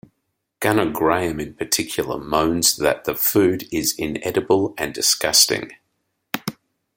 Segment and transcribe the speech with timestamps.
[0.61, 5.73] Gunner Graham in particular moans that the food is inedible and disgusting.